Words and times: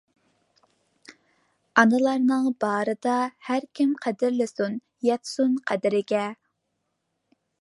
ئانىلارنىڭ 1.81 2.47
بارىدا 2.65 3.19
ھەركىم، 3.51 3.95
قەدىرلىسۇن، 4.07 4.81
يەتسۇن 5.13 5.57
قەدرىگە. 5.71 6.25